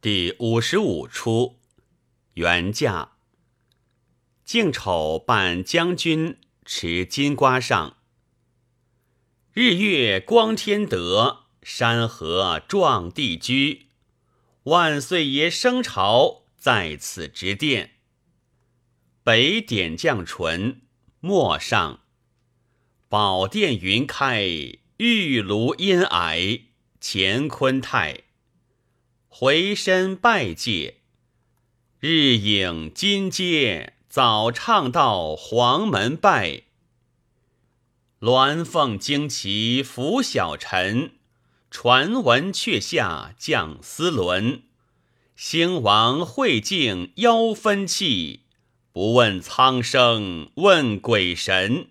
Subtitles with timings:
[0.00, 1.58] 第五十五出，
[2.34, 3.14] 原价。
[4.44, 7.96] 靖丑扮将军，持金瓜上。
[9.52, 13.88] 日月光天德，山河壮地居。
[14.62, 17.94] 万岁爷升朝，在此执殿。
[19.24, 20.82] 北点将唇，
[21.18, 22.04] 陌上。
[23.08, 24.46] 宝殿云开，
[24.98, 26.66] 玉炉烟霭，
[27.00, 28.27] 乾坤泰。
[29.28, 30.94] 回身拜见，
[32.00, 36.62] 日影金阶，早唱到黄门拜。
[38.20, 41.12] 鸾凤旌旗拂晓晨，
[41.70, 44.62] 传闻阙下将丝纶。
[45.36, 48.40] 兴亡会敬邀分气，
[48.92, 51.90] 不问苍生问鬼神。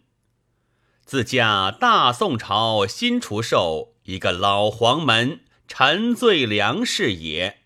[1.05, 5.39] 自驾大宋朝新除寿，一个老黄门。
[5.67, 7.57] 陈最良是也，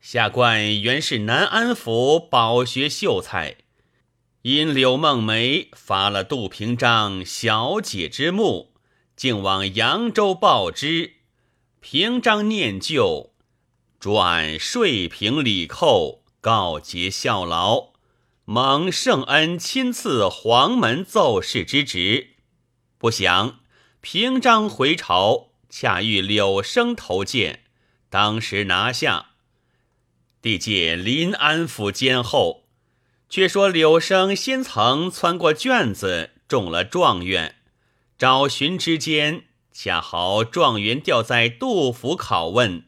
[0.00, 3.56] 下官原是南安府饱学秀才，
[4.42, 8.74] 因柳梦梅发了杜平章小姐之墓，
[9.14, 11.14] 竟往扬州报之。
[11.78, 13.32] 平章念旧，
[14.00, 17.92] 转税平礼寇，告捷效劳，
[18.44, 22.34] 蒙圣恩亲赐黄门奏事之职。
[22.98, 23.60] 不想
[24.00, 25.49] 平章回朝。
[25.70, 27.62] 恰遇柳生投剑，
[28.10, 29.28] 当时拿下。
[30.42, 32.64] 地界临安府监后，
[33.28, 37.54] 却说柳生先曾窜过卷子，中了状元。
[38.18, 42.84] 找寻之间，恰好状元调在杜府拷问，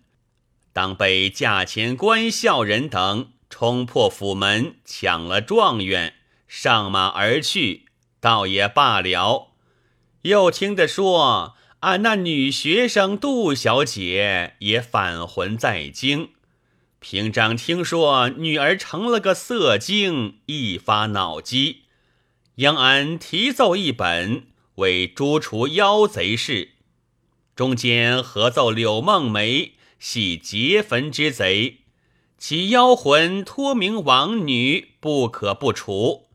[0.73, 6.15] 当被驾前官校人等冲破府门，抢了状元，
[6.49, 7.87] 上马而去，
[8.21, 9.53] 倒也罢了。
[10.23, 11.55] 又听得说。
[11.83, 16.29] 俺那女学生杜小姐也返魂在京，
[17.01, 21.83] 平章听说女儿成了个色精，一发脑机，
[22.57, 24.45] 央俺提奏一本，
[24.77, 26.69] 为诛除妖贼事。
[27.57, 31.79] 中间合奏柳梦梅系劫坟之贼，
[32.39, 36.29] 其妖魂托名王女，不可不除。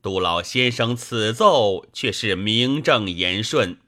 [0.00, 3.78] 杜老先生此奏却是名正言顺。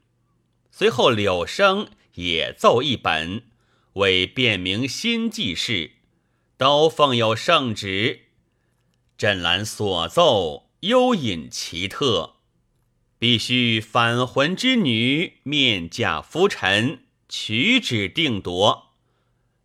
[0.79, 3.45] 随后，柳生也奏一本，
[3.93, 5.93] 为辨明新记事，
[6.55, 8.25] 都奉有圣旨。
[9.17, 12.35] 镇澜所奏幽隐奇特，
[13.17, 18.89] 必须返魂之女面嫁夫臣，取旨定夺。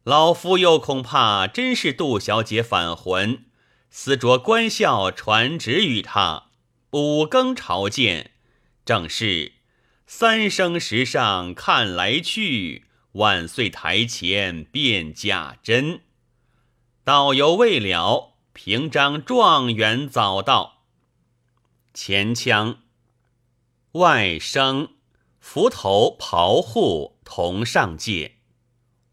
[0.05, 3.45] 老夫又恐怕真是杜小姐返魂，
[3.91, 6.45] 私着官校传旨与她，
[6.93, 8.31] 五更朝见，
[8.87, 9.53] 正是。
[10.15, 16.03] 三生石上看来去，万岁台前辨假真。
[17.03, 20.85] 导游未了，平章状元早到。
[21.95, 22.83] 前腔
[23.93, 24.91] 外生
[25.41, 28.37] 斧头袍户同上界，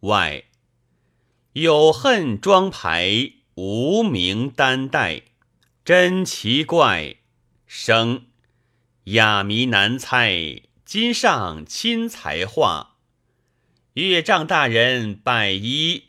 [0.02, 0.44] 外
[1.54, 5.22] 有恨装牌无名担带，
[5.86, 7.16] 真奇怪。
[7.66, 8.26] 生
[9.06, 10.64] 哑谜难猜。
[10.92, 12.96] 今上亲才画，
[13.94, 16.06] 岳丈大人拜一。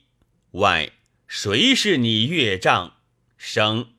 [0.53, 0.93] 外
[1.27, 2.95] 谁是你岳丈？
[3.37, 3.91] 生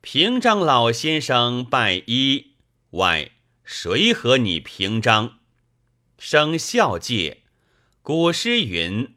[0.00, 2.52] 平章老先生拜一。
[2.90, 3.32] 外
[3.64, 5.40] 谁和你平章？
[6.20, 7.38] 生孝介。
[8.00, 9.16] 古诗云：“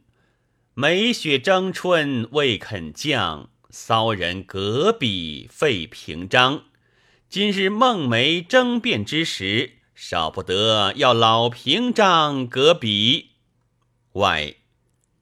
[0.74, 6.64] 梅雪争春未肯降，骚人阁笔费平章。”
[7.30, 9.81] 今日孟梅争辩之时。
[10.04, 13.34] 少不得要老屏障隔笔，
[14.14, 14.56] 外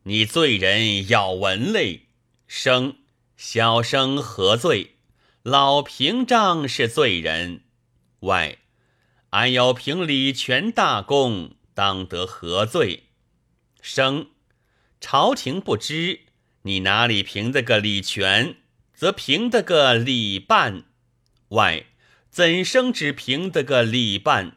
[0.04, 2.04] 你罪人要闻泪，
[2.48, 2.96] 生
[3.36, 4.96] 小生何罪？
[5.44, 7.64] 老屏障是罪人，
[8.22, 8.58] 外
[9.32, 13.10] 俺要凭李全大功，当得何罪？
[13.82, 14.30] 生
[15.02, 16.22] 朝廷不知，
[16.62, 18.56] 你哪里凭得个李全，
[18.94, 20.86] 则凭得个李半，
[21.50, 21.86] 外
[22.30, 24.56] 怎生只凭得个李半？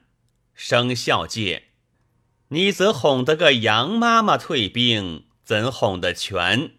[0.54, 1.64] 生孝界，
[2.48, 6.72] 你则哄得个杨妈妈退兵，怎哄得全？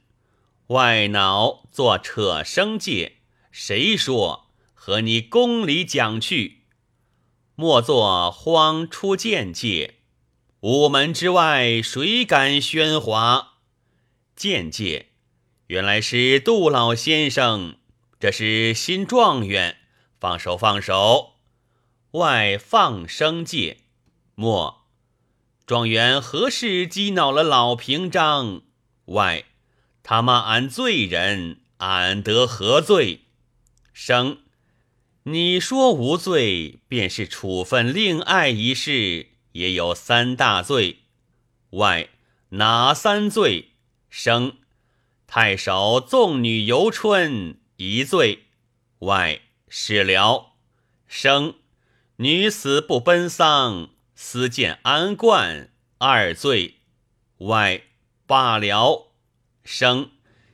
[0.68, 3.18] 外脑做扯生界，
[3.52, 6.64] 谁说和你宫里讲去？
[7.56, 9.96] 莫做荒出见界，
[10.62, 13.60] 午门之外谁敢喧哗？
[14.36, 15.10] 见界，
[15.68, 17.76] 原来是杜老先生，
[18.20, 19.78] 这是新状元，
[20.20, 21.33] 放手放手。
[22.14, 23.78] 外放生界，
[24.36, 24.84] 末
[25.66, 28.62] 状元何事激恼了老平章？
[29.06, 29.46] 外
[30.04, 33.22] 他骂俺罪人，俺得何罪？
[33.94, 34.38] 生，
[35.24, 41.00] 你说无罪，便是处分令爱一事，也有三大罪。
[41.72, 42.10] 外
[42.50, 43.72] 哪三罪？
[44.12, 44.58] 生，
[45.26, 48.44] 太守纵女游春一罪。
[49.00, 50.52] 外始了。
[51.08, 51.56] 生，
[52.24, 56.76] 女死不奔丧，私见安冠二罪。
[57.40, 57.82] 外
[58.26, 59.12] 罢了。
[59.66, 60.12] 生，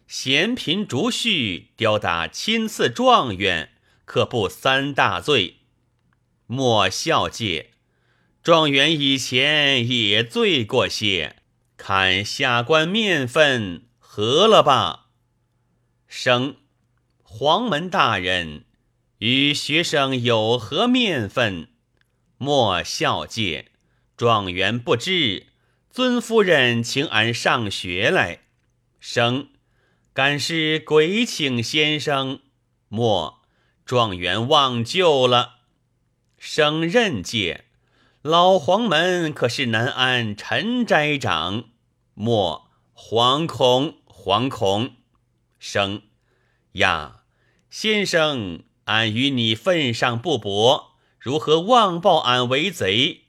[0.08, 3.74] 嫌贫逐婿，吊打亲赐状元，
[4.06, 5.58] 可不三大罪。
[6.48, 7.70] 莫笑介，
[8.42, 11.36] 状元以前也罪过些，
[11.78, 15.10] 看下官面分合了吧。
[16.08, 16.56] 生，
[17.22, 18.66] 黄门大人
[19.20, 21.68] 与学生有何面分？
[22.38, 23.66] 莫笑介，
[24.16, 25.48] 状元不知，
[25.90, 28.44] 尊夫人请俺上学来。
[29.02, 29.50] 生，
[30.14, 32.40] 敢是鬼请先生？
[32.88, 33.42] 莫，
[33.86, 35.64] 状元忘旧了。
[36.38, 37.66] 生任介，
[38.22, 41.66] 老黄门可是南安陈斋长？
[42.14, 44.96] 莫，惶恐惶恐。
[45.60, 46.04] 生，
[46.74, 47.24] 呀，
[47.70, 53.22] 先生，俺与你份上不薄，如何妄报俺为贼？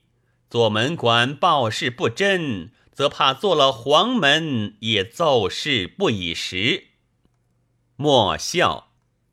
[0.49, 2.71] 做门管报事不真。
[2.93, 6.87] 则怕做了黄门，也奏事不以时。
[7.95, 8.91] 莫笑，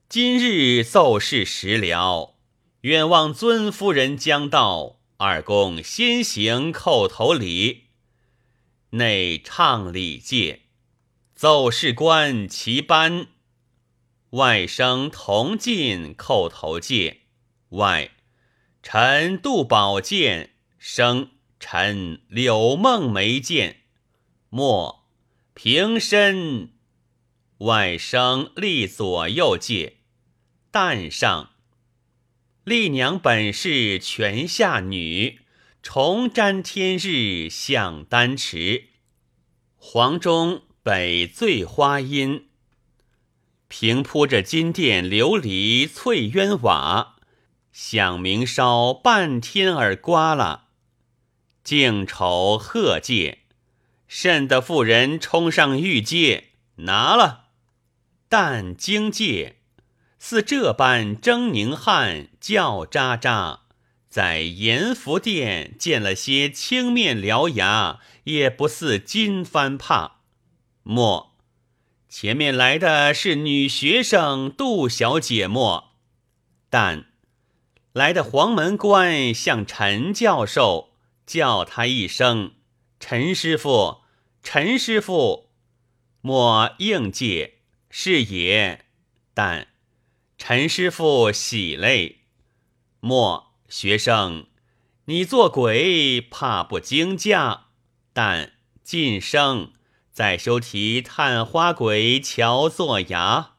[0.09, 2.37] 今日奏事时了。
[2.83, 7.89] 愿望尊夫人将到，二公先行叩头礼。
[8.91, 10.63] 内唱礼戒，
[11.35, 13.27] 奏事官齐班，
[14.31, 17.23] 外甥同进叩头戒。
[17.71, 18.11] 外
[18.83, 21.31] 臣杜宝剑生。
[21.61, 23.79] 臣柳梦梅见，
[24.49, 25.09] 莫
[25.55, 26.71] 平身。
[27.59, 29.97] 外甥立左右戒，
[30.71, 31.51] 旦上。
[32.63, 35.41] 丽娘本是泉下女，
[35.83, 38.91] 重瞻天日向丹池。
[39.77, 42.48] 黄钟北醉花阴，
[43.69, 47.17] 平铺着金殿琉璃翠鸳瓦，
[47.71, 50.65] 响明烧半天儿刮了。
[51.63, 53.41] 敬丑贺戒，
[54.07, 56.45] 甚得妇人冲上玉阶
[56.77, 57.49] 拿了。
[58.31, 59.57] 但惊戒，
[60.19, 63.61] 似这般狰狞汉叫喳喳，
[64.09, 70.21] 在阎福殿见了些青面獠牙，也不似金幡帕。
[70.83, 71.35] 莫，
[72.09, 75.93] 前面来的是女学生杜小姐莫？
[76.71, 77.07] 但
[77.93, 80.89] 来的黄门官像陈教授。
[81.29, 82.53] 叫他一声
[82.99, 83.99] 陈师傅，
[84.43, 85.51] 陈师傅，
[86.23, 87.59] 莫应介
[87.91, 88.87] 是也。
[89.35, 89.69] 但
[90.39, 92.21] 陈师傅喜泪，
[93.01, 94.47] 莫学生，
[95.05, 97.67] 你做鬼怕不惊驾？
[98.15, 98.53] 但
[98.83, 99.73] 晋升
[100.19, 103.53] 再收题探花鬼乔作牙，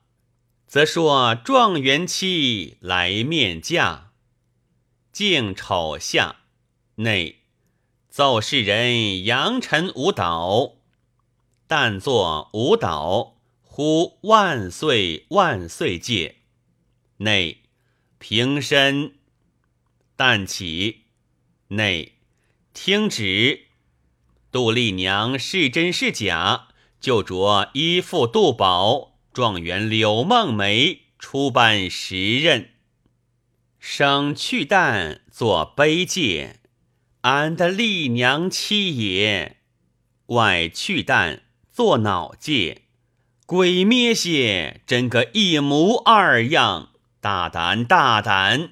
[0.68, 4.12] 则说状元妻来面驾，
[5.14, 6.42] 敬丑下
[6.96, 7.44] 内。
[8.10, 10.80] 奏世人扬尘舞蹈，
[11.66, 16.40] 但作舞蹈，呼万岁万岁戒。
[17.20, 17.62] 内
[18.18, 19.14] 平身，
[20.18, 21.06] 但起。
[21.70, 22.16] 内
[22.74, 23.69] 听旨。
[24.52, 26.70] 杜丽娘是真是假？
[27.00, 32.72] 就着依附杜宝，状元柳梦梅出班时任，
[33.78, 36.60] 生去旦作悲戒。
[37.22, 39.58] 俺的丽娘妻也，
[40.28, 41.42] 外去旦
[41.72, 42.84] 做脑戒，
[43.46, 46.90] 鬼咩些真个一模二样，
[47.22, 48.72] 大胆大胆，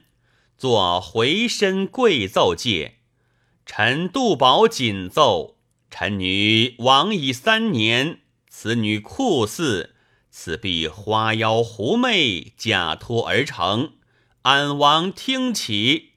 [0.58, 2.96] 做回身跪奏戒。
[3.66, 5.57] 臣杜宝谨奏：
[5.90, 9.96] 臣女亡已三年，此女酷似，
[10.30, 13.94] 此必花妖狐媚假托而成，
[14.44, 16.14] 俺王听起。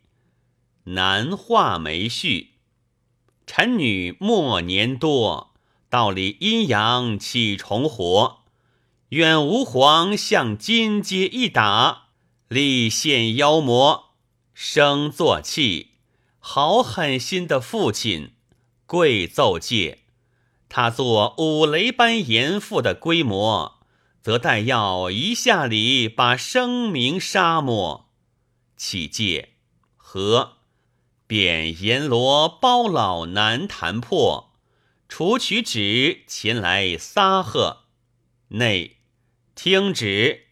[0.85, 2.55] 难画眉序，
[3.47, 5.55] 臣女末年多，
[5.89, 8.41] 道理阴阳起重活，
[9.11, 12.09] 愿吾皇向金阶一打，
[12.49, 14.15] 立现妖魔，
[14.53, 15.93] 生作气，
[16.39, 18.33] 好狠心的父亲，
[18.91, 20.01] 跪奏戒，
[20.69, 23.85] 他做五雷般严父的规模，
[24.21, 28.09] 则待要一下里把声名杀没，
[28.77, 29.51] 起戒
[29.97, 30.55] 和。
[31.29, 34.57] 贬阎罗包老难谈破，
[35.09, 37.85] 除取旨前来撒贺。
[38.49, 38.97] 内
[39.55, 40.47] 听旨。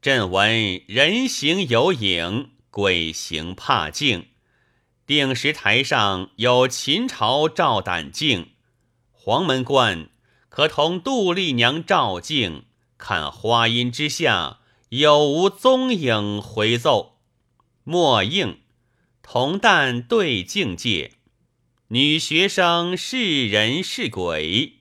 [0.00, 4.28] 朕闻人形有影，鬼形怕镜。
[5.06, 8.50] 定时台上有秦朝照胆镜，
[9.12, 10.08] 黄门关
[10.48, 12.64] 可同杜丽娘照镜，
[12.98, 14.58] 看花阴之下
[14.88, 17.20] 有无踪影回奏。
[17.84, 18.58] 莫应，
[19.22, 21.12] 同旦对境界，
[21.88, 24.80] 女学生是人是鬼？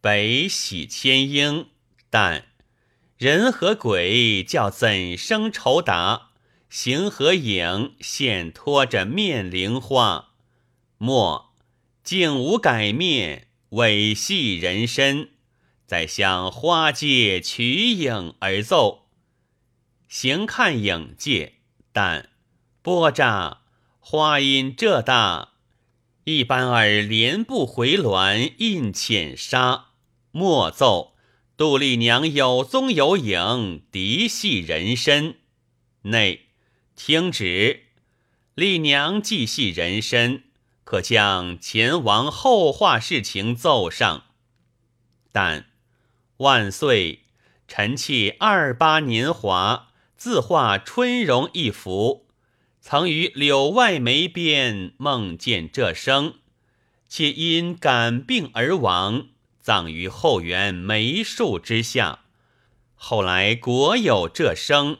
[0.00, 1.66] 北喜千英，
[2.08, 2.46] 但
[3.18, 6.27] 人和鬼叫怎生酬答？
[6.68, 10.32] 形和影现托着面菱花，
[10.98, 11.54] 莫
[12.04, 15.30] 竟无改面，伪戏人身，
[15.86, 19.08] 在向花界取影而奏。
[20.08, 21.54] 行看影界，
[21.92, 22.30] 但
[22.82, 23.62] 波乍
[23.98, 25.54] 花音这大，
[26.24, 29.86] 一般而连不回鸾印浅纱。
[30.30, 31.14] 莫奏
[31.56, 35.36] 杜丽娘有踪有影，嫡系人身
[36.02, 36.47] 内。
[37.00, 37.84] 听旨，
[38.56, 40.42] 丽娘既系人身，
[40.82, 44.24] 可将前王后话事情奏上。
[45.30, 45.66] 但
[46.38, 47.20] 万岁，
[47.68, 52.26] 臣妾二八年华，自画春容一幅，
[52.80, 56.34] 曾于柳外梅边梦见这生，
[57.08, 59.28] 且因感病而亡，
[59.60, 62.24] 葬于后园梅树之下。
[62.96, 64.98] 后来果有这生。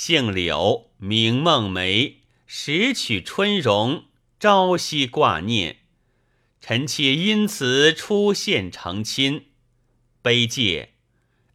[0.00, 4.04] 姓柳，名梦梅，时取春容，
[4.38, 5.78] 朝夕挂念。
[6.60, 9.46] 臣妾因此出现成亲。
[10.22, 10.90] 悲戒，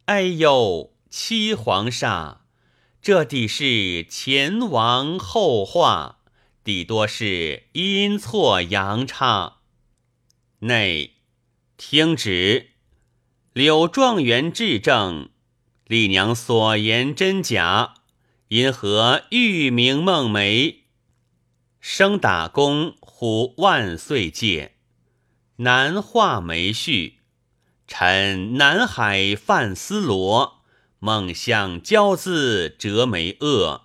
[0.04, 2.42] 哎呦，七皇上，
[3.00, 6.18] 这底是前王后话，
[6.62, 9.60] 底多是阴错阳差。
[10.58, 11.14] 内
[11.78, 12.72] 听旨，
[13.54, 15.30] 柳状元质证，
[15.86, 17.94] 丽娘所言真假？
[18.54, 20.84] 因何玉名梦梅，
[21.80, 24.76] 生打工呼万岁界，
[25.56, 27.14] 南画梅絮。
[27.88, 30.62] 臣南海范思罗，
[31.00, 33.80] 梦向娇字折梅萼，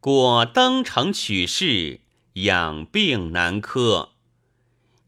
[0.00, 2.00] 果登城取士，
[2.32, 4.12] 养病难科。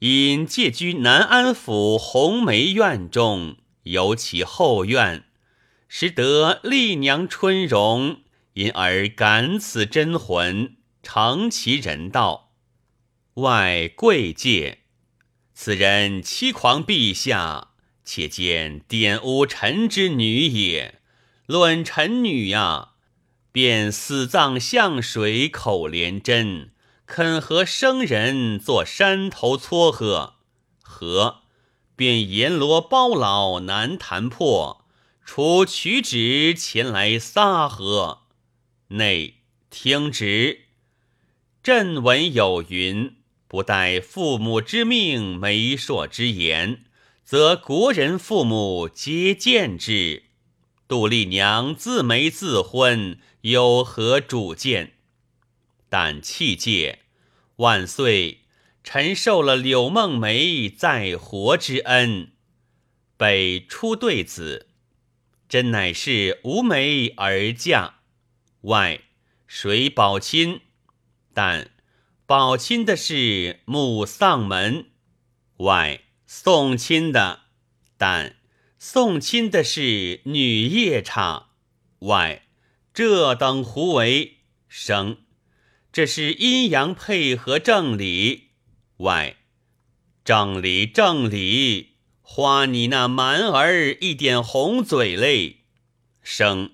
[0.01, 5.25] 因借居南安府红梅院中，游其后院，
[5.89, 8.19] 识得丽娘春容。
[8.55, 12.53] 因而感此真魂，成其人道。
[13.35, 14.81] 外贵介，
[15.55, 17.69] 此人欺狂陛下，
[18.05, 21.01] 且见玷污臣之女也。
[21.47, 22.91] 论臣女呀，
[23.53, 26.73] 便死葬向水口连针，
[27.07, 30.35] 肯和生人做山头撮合，
[30.83, 31.43] 和
[31.97, 34.85] 便阎罗包老难谈破，
[35.25, 38.23] 除取旨前来撒和。
[38.93, 39.35] 内
[39.71, 40.63] 听旨，
[41.63, 46.83] 朕闻有云：不待父母之命、媒妁之言，
[47.23, 50.25] 则国人父母皆见之。
[50.89, 54.95] 杜丽娘自媒自婚，有何主见？
[55.89, 56.99] 但气戒，
[57.57, 58.41] 万岁，
[58.83, 62.33] 臣受了柳梦梅在活之恩，
[63.17, 64.67] 北出对子，
[65.49, 68.00] 真乃是无媒而嫁。
[68.63, 69.01] 外
[69.47, 70.61] 谁保亲？
[71.33, 71.71] 但
[72.27, 74.91] 保亲的是母丧门。
[75.59, 77.41] 外送亲的，
[77.97, 78.37] 但
[78.79, 81.51] 送亲的是女夜叉。
[82.01, 82.47] 外
[82.93, 84.39] 这等胡为
[84.69, 85.19] 生？
[85.93, 88.51] 这是阴阳配合正理。
[88.99, 89.37] 外
[90.25, 95.65] 正理正理，花你那蛮儿一点红嘴嘞！
[96.23, 96.73] 生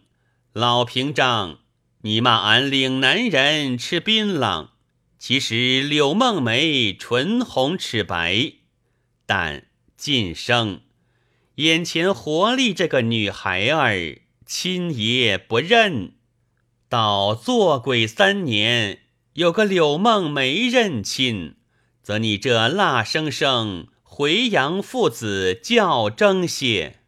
[0.53, 1.61] 老屏障。
[2.07, 4.69] 你骂俺岭南人吃槟榔，
[5.19, 8.53] 其实柳梦梅唇红齿白，
[9.27, 9.65] 但
[9.97, 10.83] 晋升
[11.57, 16.13] 眼前活立这个女孩儿，亲爷不认。
[16.89, 19.01] 到做鬼三年，
[19.33, 21.57] 有个柳梦梅认亲，
[22.05, 27.01] 则你这辣生生回阳父子较争些。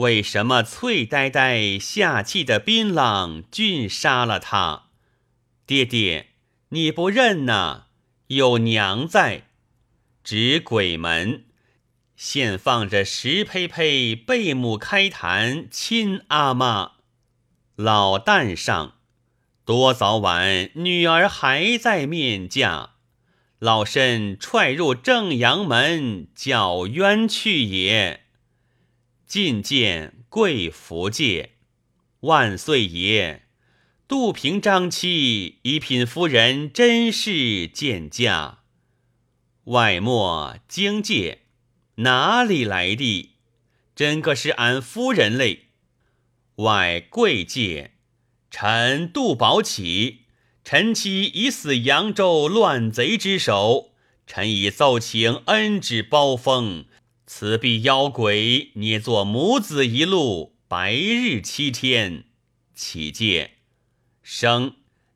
[0.00, 4.84] 为什么翠呆呆下气的槟榔俊杀了他？
[5.66, 6.28] 爹爹，
[6.70, 7.82] 你不认呐？
[8.28, 9.48] 有娘在，
[10.24, 11.44] 指鬼门，
[12.16, 16.92] 现放着石胚胚贝母开坛亲阿妈。
[17.76, 18.94] 老旦上，
[19.66, 22.92] 多早晚女儿还在面嫁，
[23.58, 28.24] 老身踹入正阳门，叫冤去也。
[29.30, 31.50] 觐见贵福界，
[32.22, 33.44] 万岁爷。
[34.08, 38.64] 杜平张妻一品夫人甄氏见驾，
[39.66, 41.42] 外莫惊介，
[41.98, 43.36] 哪里来的？
[43.94, 45.66] 真个是俺夫人嘞！
[46.56, 47.92] 外贵介，
[48.50, 50.22] 臣杜宝启，
[50.64, 53.92] 臣妻已死扬州乱贼之手，
[54.26, 56.86] 臣已奏请恩旨包封，
[57.32, 62.24] 此必妖鬼捏作母子一路，白日七天，
[62.74, 63.58] 启介。
[64.20, 64.74] 生，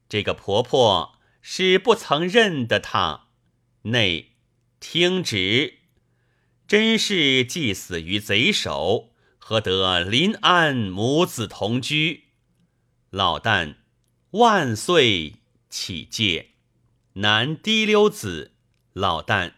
[0.09, 3.31] 这个婆婆是不曾认得她。
[3.83, 4.37] 内
[4.79, 5.81] 听旨，
[6.69, 12.29] 真是既死于贼手，何得临安母子同居？
[13.11, 13.75] 老旦
[14.31, 15.35] 万岁，
[15.69, 16.51] 启戒。
[17.15, 18.53] 男滴溜子，
[18.93, 19.55] 老旦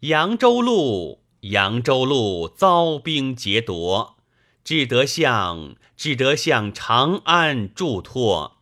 [0.00, 4.16] 扬州路，扬州路遭兵劫夺，
[4.62, 8.58] 只得向，只得向长安嘱托。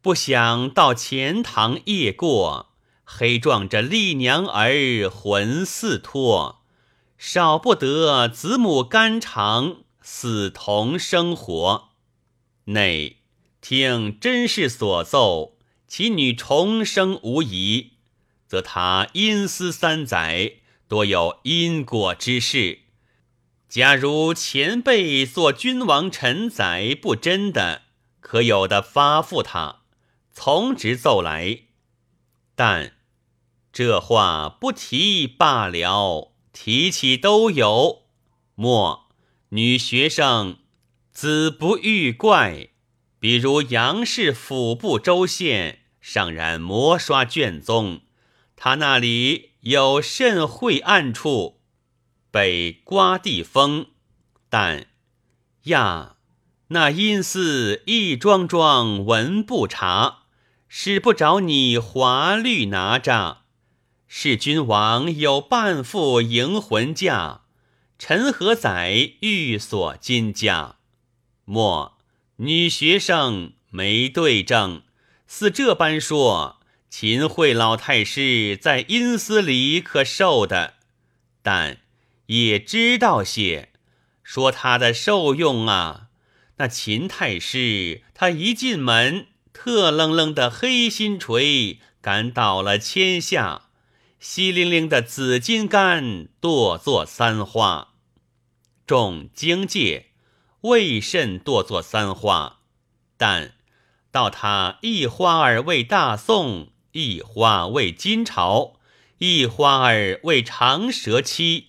[0.00, 2.70] 不想到钱塘夜过，
[3.04, 6.62] 黑撞着丽娘儿魂似脱，
[7.16, 11.90] 少不得子母肝肠，死同生活。
[12.66, 13.18] 内
[13.60, 15.56] 听真事所奏，
[15.86, 17.92] 其女重生无疑，
[18.46, 20.54] 则他阴司三载，
[20.88, 22.80] 多有因果之事。
[23.68, 27.82] 假如前辈做君王臣宰不真的，
[28.20, 29.82] 可有的发付他。
[30.32, 31.64] 从直奏来，
[32.54, 32.94] 但
[33.72, 38.04] 这话不提罢了，提起都有。
[38.54, 39.10] 莫
[39.50, 40.58] 女学生
[41.10, 42.68] 子不遇怪，
[43.18, 48.00] 比如杨氏府部州县尚然磨刷卷宗，
[48.56, 51.60] 他那里有甚晦暗处？
[52.30, 53.86] 北刮地风，
[54.48, 54.86] 但
[55.64, 56.16] 呀，
[56.68, 60.24] 那阴司一桩桩文不查。
[60.70, 63.44] 使不着你华律拿着，
[64.06, 67.44] 是君王有半副迎魂驾，
[67.98, 70.76] 陈何载欲锁金家。
[71.46, 71.96] 莫
[72.36, 74.82] 女学生没对证，
[75.26, 76.57] 似这般说，
[76.90, 80.74] 秦桧老太师在阴司里可受的，
[81.42, 81.78] 但
[82.26, 83.70] 也知道些，
[84.22, 86.08] 说他的受用啊，
[86.56, 89.26] 那秦太师他一进门。
[89.60, 93.70] 特愣愣的黑心锤，赶倒了千下；
[94.20, 97.94] 稀灵灵的紫金杆，剁作三花。
[98.86, 100.10] 众惊介，
[100.60, 102.60] 为甚剁作三花？
[103.16, 103.54] 但
[104.12, 108.72] 到他一花儿为大宋，一花为金朝，
[109.18, 111.68] 一花儿为长蛇妻。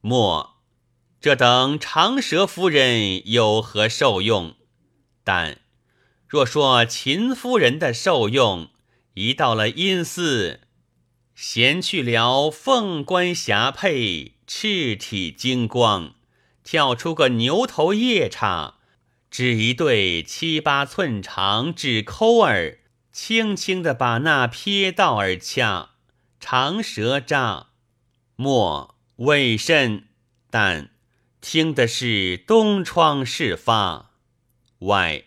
[0.00, 0.60] 莫
[1.20, 4.54] 这等长蛇夫人有何受用？
[5.24, 5.58] 但。
[6.28, 8.68] 若说秦夫人的受用，
[9.14, 10.60] 一到了阴司，
[11.34, 16.14] 闲去了凤冠霞帔，赤体金光，
[16.62, 18.78] 跳出个牛头夜叉，
[19.30, 22.78] 只一对七八寸长指抠儿，
[23.14, 25.90] 轻轻的把那撇道儿掐，
[26.40, 27.68] 长舌扎，
[28.34, 30.08] 莫为甚？
[30.50, 30.90] 但
[31.40, 34.10] 听的是东窗事发，
[34.80, 35.26] 外。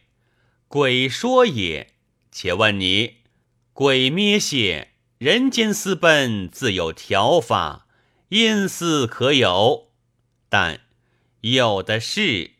[0.68, 1.94] 鬼说也，
[2.30, 3.20] 且问你，
[3.72, 4.90] 鬼咩些？
[5.18, 7.88] 人间私奔自有条法，
[8.28, 9.88] 阴司可有？
[10.50, 10.82] 但
[11.40, 12.52] 有的是。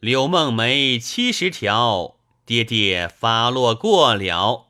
[0.00, 4.68] 柳梦梅七十条，爹爹发落过了，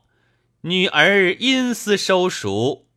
[0.61, 2.87] 女儿因私收赎，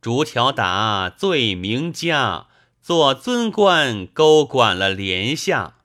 [0.00, 2.48] 逐条打罪名家，
[2.82, 5.76] 做尊官勾管了帘下。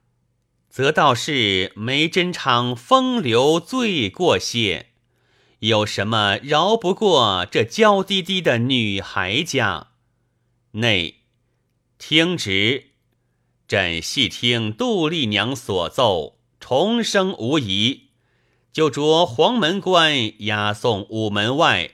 [0.68, 4.90] 则倒是梅珍昌风流罪过些，
[5.60, 9.88] 有什么饶不过这娇滴滴的女孩家？
[10.72, 11.22] 内
[11.98, 12.90] 听旨，
[13.66, 18.09] 朕细听杜丽娘所奏，重生无疑，
[18.72, 21.90] 就着黄门关押送午门外，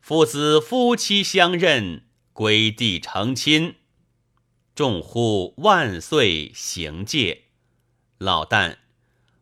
[0.00, 3.74] 父子夫妻相认，归地成亲。
[4.74, 7.42] 众呼万岁行戒。
[8.18, 8.76] 老旦，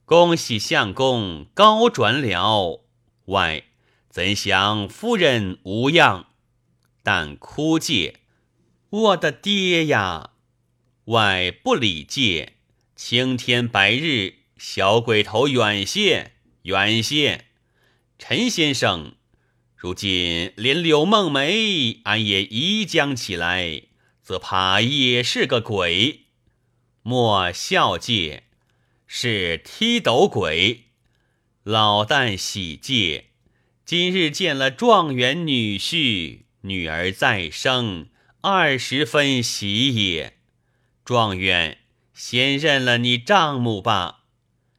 [0.04, 2.84] 恭喜相公高转了。
[3.26, 3.62] 外
[4.10, 6.26] 怎想夫人无恙？
[7.04, 8.20] 但哭戒，
[8.90, 10.30] 我的爹呀！
[11.06, 12.54] 外不理戒，
[12.94, 17.46] 青天白日，小鬼头远些，远些。
[18.18, 19.14] 陈先生，
[19.76, 23.82] 如今连柳梦梅，俺也移将起来，
[24.22, 26.26] 则怕也是个鬼。
[27.02, 28.44] 莫笑介，
[29.06, 30.84] 是踢斗鬼。
[31.64, 33.30] 老旦喜介，
[33.84, 38.08] 今日见了状元女婿，女儿再生，
[38.40, 40.38] 二十分喜也。
[41.04, 41.78] 状元
[42.14, 44.20] 先认了你丈母吧。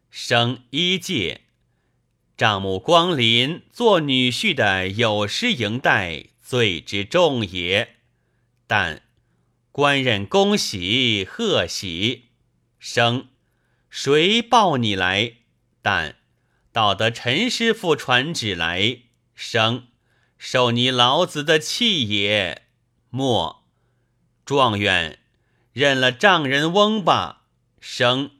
[0.09, 1.41] 生一介，
[2.35, 7.97] 丈母光临做女婿的有失迎待，罪之重也。
[8.65, 9.03] 但
[9.71, 12.29] 官人恭喜贺喜，
[12.79, 13.27] 生
[13.89, 15.33] 谁报你来？
[15.81, 16.15] 但
[16.71, 19.01] 道得陈师傅传旨来，
[19.35, 19.87] 生
[20.37, 22.63] 受你老子的气也。
[23.11, 23.63] 莫
[24.43, 25.19] 状元
[25.71, 27.43] 认了丈人翁吧。
[27.79, 28.31] 生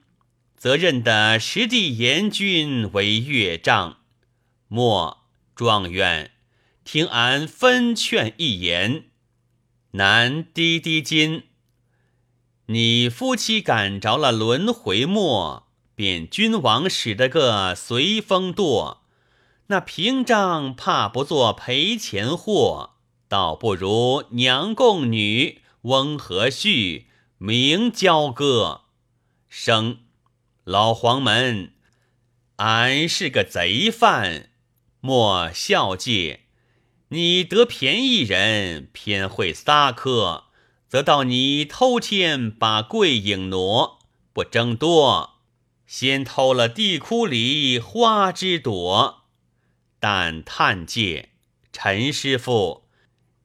[0.64, 3.98] 则认得实地严君为岳丈。
[4.66, 5.18] 莫
[5.54, 6.30] 状元
[6.84, 9.10] 听俺分劝一言。
[9.90, 11.42] 男滴滴金，
[12.68, 19.00] 你夫妻赶着了轮回末，便君王使得个随风堕。
[19.66, 22.94] 那平章怕不做赔钱货，
[23.28, 27.04] 倒不如娘共女，翁和婿，
[27.36, 28.84] 明交割。
[29.50, 29.98] 生
[30.64, 31.74] 老黄门，
[32.56, 34.48] 俺是个贼犯，
[35.00, 36.44] 莫笑借。
[37.08, 40.44] 你得便宜人，偏会撒科，
[40.88, 43.98] 则到你偷天把桂影挪，
[44.32, 45.42] 不争多，
[45.86, 49.24] 先偷了地窟里花枝朵。
[50.00, 51.32] 但叹介
[51.72, 52.88] 陈师傅，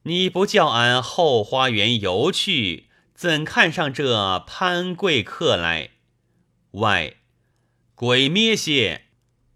[0.04, 5.90] 你不叫俺后花园游去，怎看上这潘贵客来？
[6.72, 7.14] 外
[7.94, 9.06] 鬼咩些，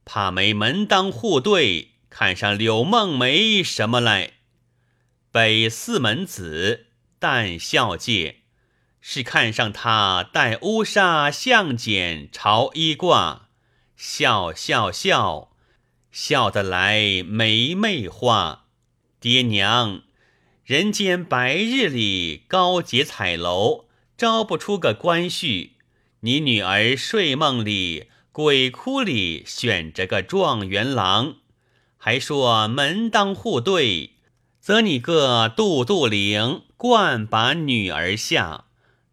[0.05, 1.93] 怕没门当户对。
[2.11, 4.35] 看上柳梦梅什么来？
[5.33, 6.87] 北四门子
[7.19, 8.43] 但孝介
[9.01, 13.41] 是看上他戴乌纱相剪朝衣褂，
[13.97, 15.51] 笑笑笑
[16.13, 18.67] 笑得来眉媚花。
[19.19, 20.03] 爹娘，
[20.65, 25.71] 人间白日里高洁彩楼招不出个官婿，
[26.25, 31.37] 你女儿睡梦里鬼哭里选着个状元郎。
[31.99, 34.13] 还说门当户对，
[34.59, 38.65] 则你个杜杜陵惯把女儿下，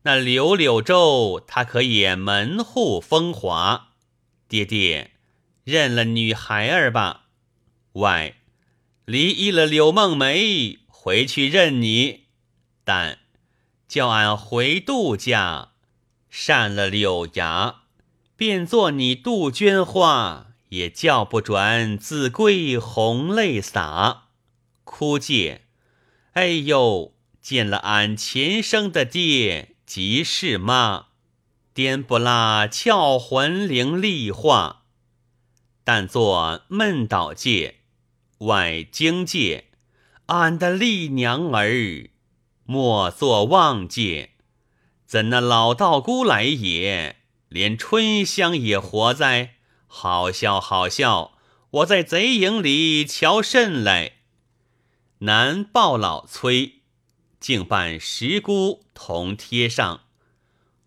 [0.04, 3.90] 那柳柳州他可也门户风华。
[4.48, 5.12] 爹爹
[5.66, 7.26] 认了女孩儿吧，
[7.94, 8.36] 外
[9.04, 12.28] 离异了柳梦梅，回去认你。
[12.86, 13.20] 但
[13.90, 15.71] 叫俺回杜家，
[16.32, 17.82] 善了柳芽，
[18.36, 20.48] 便做你杜鹃花。
[20.70, 24.30] 也叫不转子规红泪洒，
[24.86, 25.64] 哭借，
[26.32, 27.14] 哎呦！
[27.42, 31.08] 见了俺前生的爹，即是妈，
[31.74, 34.84] 颠不拉俏魂灵丽化，
[35.84, 37.80] 但做闷倒界，
[38.38, 39.66] 外经界，
[40.28, 42.10] 俺的丽娘儿，
[42.64, 44.30] 莫作妄界，
[45.12, 47.18] 怎那老道姑来也，
[47.50, 49.56] 连春香也活在？
[49.86, 51.34] 好笑，好笑！
[51.72, 54.14] 我在贼营里瞧甚来？
[55.18, 56.76] 南报老崔，
[57.42, 60.04] 竟办十姑同贴上，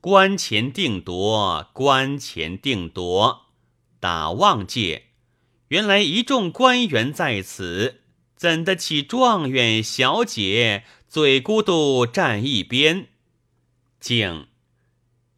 [0.00, 3.48] 官前定夺，官前定夺，
[4.00, 5.08] 打望界。
[5.68, 8.00] 原来一众官员在此，
[8.34, 13.08] 怎得起状元小姐嘴咕嘟站一边？
[14.04, 14.48] 静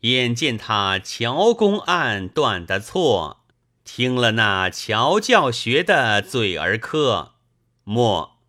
[0.01, 3.47] 眼见他乔公案断的错。
[3.85, 7.37] 听了那乔教学的嘴儿磕，
[7.85, 8.41] 莫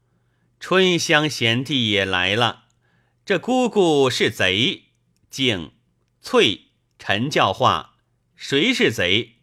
[0.60, 2.64] 春香贤弟也来了。
[3.24, 4.86] 这姑姑是贼，
[5.30, 5.74] 敬
[6.20, 7.98] 翠陈教化，
[8.36, 9.36] 谁是贼？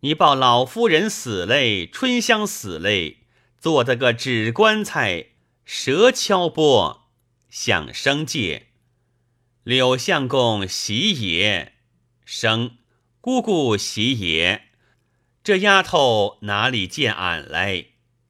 [0.00, 3.18] 你报老夫人死嘞，春香死嘞，
[3.60, 5.26] 做的个纸棺材，
[5.64, 7.12] 蛇敲钵，
[7.48, 8.70] 响声界。
[9.66, 11.72] 柳相公喜也，
[12.24, 12.76] 生
[13.20, 14.66] 姑姑喜也。
[15.42, 17.86] 这丫头哪里见俺来？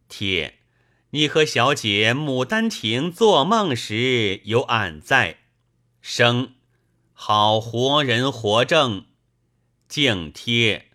[0.08, 0.60] 贴，
[1.10, 5.40] 你和小姐牡丹亭做梦时有俺在。
[6.00, 6.54] 生，
[7.12, 9.04] 好活人活证。
[9.86, 10.86] 敬贴，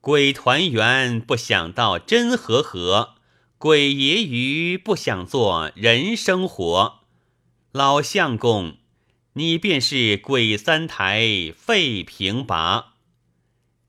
[0.00, 3.14] 鬼团圆不想到真和合，
[3.56, 7.02] 鬼爷鱼不想做人生活。
[7.70, 8.78] 老相公，
[9.38, 12.94] 你便是鬼三台废平拔。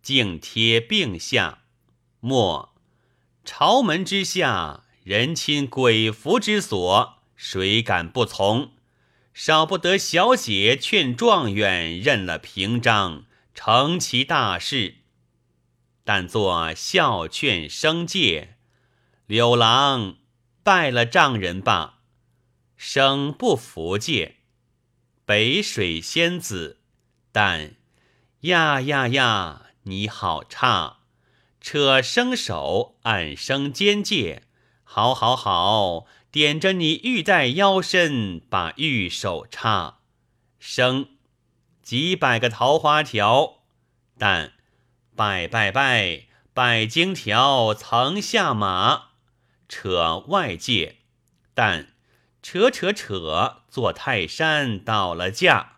[0.01, 1.59] 敬贴并下。
[2.19, 2.75] 莫，
[3.45, 8.71] 朝门之下，人亲鬼福之所，谁敢不从？
[9.33, 13.23] 少不得小姐劝状元认了平章，
[13.55, 14.95] 成其大事。
[16.03, 18.57] 但作孝劝生戒，
[19.25, 20.17] 柳郎
[20.61, 21.99] 拜了丈人罢，
[22.75, 24.33] 生不服戒。
[25.27, 26.79] 北水仙子，
[27.33, 27.75] 但
[28.43, 30.99] 呀呀呀，你好差，
[31.59, 34.43] 扯生手暗生奸戒，
[34.85, 39.99] 好好好，点着你玉带腰身，把玉手插
[40.59, 41.09] 生
[41.83, 43.63] 几百个桃花条，
[44.17, 44.53] 但
[45.13, 49.09] 拜拜拜拜金条曾下马，
[49.67, 50.99] 扯外界，
[51.53, 51.96] 但。
[52.49, 55.73] 扯扯扯，坐泰山倒了架，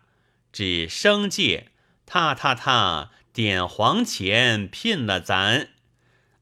[0.52, 1.72] 指生界，
[2.06, 5.70] 踏踏踏，点黄钱聘了咱，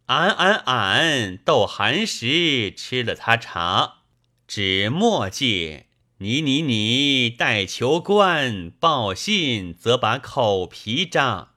[0.05, 4.01] 俺俺俺斗寒食吃了他茶，
[4.47, 5.87] 指末界，
[6.19, 11.53] 你你你带求官报信，则把口皮扎，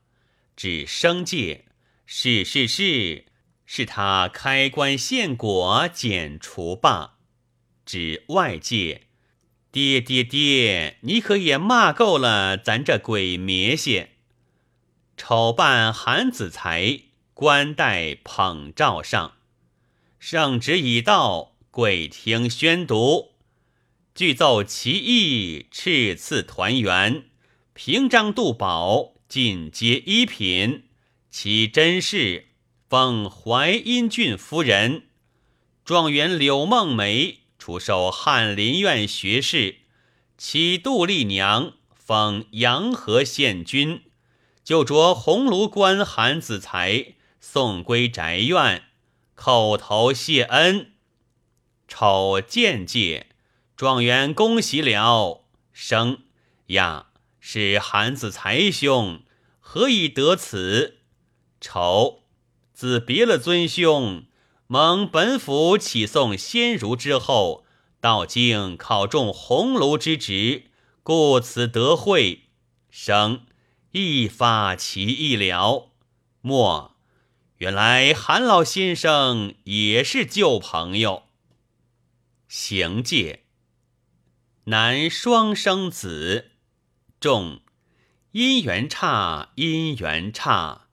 [0.55, 1.65] 指生界，
[2.05, 3.25] 是是是，
[3.65, 7.17] 是他开棺献果剪除罢。
[7.85, 9.07] 指外界，
[9.71, 14.11] 爹爹爹，你可也骂够了咱这鬼灭些。
[15.17, 17.01] 丑扮韩子才，
[17.33, 19.33] 官带捧诏上，
[20.19, 23.31] 圣旨已到，鬼听宣读。
[24.13, 27.25] 具奏其意，敕赐团圆，
[27.73, 30.83] 平章杜宝，进阶一品。
[31.29, 32.47] 其真是
[32.89, 35.03] 奉淮阴郡夫人，
[35.85, 37.40] 状元柳梦梅。
[37.61, 39.81] 出授翰林院学士，
[40.35, 44.01] 启杜丽娘封阳河县君，
[44.63, 48.85] 就着鸿胪关韩子才送归宅院，
[49.37, 50.93] 叩头谢恩。
[51.87, 53.27] 丑见介，
[53.77, 55.43] 状元恭喜了。
[55.71, 56.23] 生
[56.69, 59.21] 呀，是韩子才兄，
[59.59, 60.97] 何以得此？
[61.59, 62.23] 丑
[62.73, 64.23] 自别了尊兄。
[64.71, 67.65] 蒙本府启送先儒之后，
[67.99, 70.67] 到京考中鸿胪之职，
[71.03, 72.43] 故此得会。
[72.89, 73.41] 生
[73.91, 75.91] 一发其意了。
[76.39, 76.95] 末
[77.57, 81.23] 原来韩老先生也是旧朋友。
[82.47, 83.41] 行界
[84.63, 86.51] 男双生子，
[87.19, 87.59] 众
[88.31, 90.87] 姻缘差，姻缘差，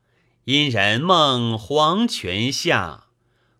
[0.46, 3.04] 因人梦黄泉下。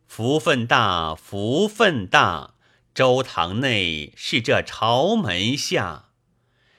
[0.09, 2.55] 福分大，福分大！
[2.95, 6.07] 周堂内是这朝门下，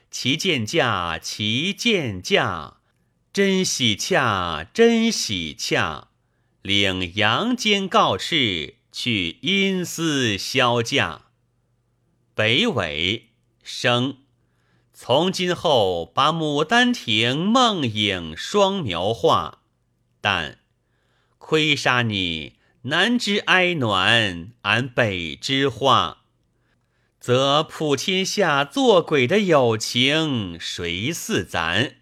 [0.09, 2.77] 其见驾，其见驾，
[3.31, 6.09] 真喜洽，真喜洽！
[6.63, 11.27] 领阳间告敕，去阴司销假。
[12.33, 13.29] 北纬
[13.63, 14.17] 生，
[14.91, 19.59] 从今后把《牡丹亭》《梦影》双描画，
[20.19, 20.57] 但
[21.37, 22.58] 亏杀你。
[22.83, 26.19] 南之哀暖，俺北之花，
[27.19, 31.97] 则普天下做鬼的友情，谁似咱？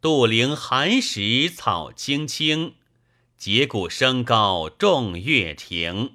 [0.00, 2.74] 杜陵寒食草青青，
[3.36, 6.12] 节骨声高众月亭。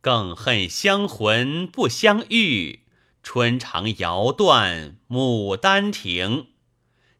[0.00, 2.80] 更恨香魂不相遇，
[3.22, 6.48] 春长遥断牡丹亭。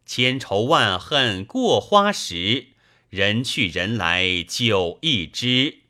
[0.05, 2.72] 千愁万恨过花时。
[3.13, 5.81] 人去人来酒一支，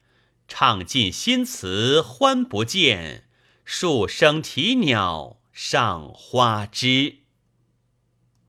[0.49, 3.29] 唱尽新词欢不见，
[3.65, 7.19] 数声啼鸟上花枝。